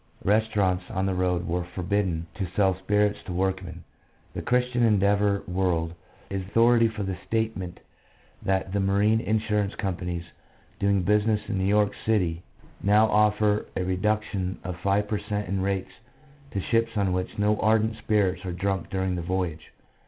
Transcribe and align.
Restaurants 0.25 0.83
on 0.89 1.05
the 1.05 1.13
road 1.13 1.45
were 1.45 1.63
forbidden 1.63 2.25
to 2.33 2.47
sell 2.55 2.73
spirits 2.79 3.19
to 3.27 3.31
workmen. 3.31 3.83
The 4.33 4.41
Cliristian 4.41 4.81
Endeavour 4.81 5.43
World 5.47 5.93
is 6.31 6.41
authority 6.41 6.87
for 6.87 7.03
the 7.03 7.15
statement 7.27 7.79
that 8.41 8.73
the 8.73 8.79
marine 8.79 9.19
insurance 9.21 9.75
companies 9.75 10.23
doing 10.79 11.03
business 11.03 11.47
in 11.47 11.59
New 11.59 11.65
York 11.65 11.91
city 12.03 12.41
now 12.81 13.05
offer 13.11 13.67
a 13.77 13.83
reduction 13.83 14.57
of 14.63 14.75
five 14.79 15.07
per 15.07 15.19
cent, 15.19 15.47
in 15.47 15.61
rates 15.61 15.91
to 16.49 16.59
ships 16.59 16.97
on 16.97 17.13
which 17.13 17.37
no 17.37 17.59
ardent 17.61 17.95
spirits 17.97 18.43
are 18.43 18.53
drunk 18.53 18.89
during 18.89 19.13
the 19.15 19.21
voyage. 19.21 19.71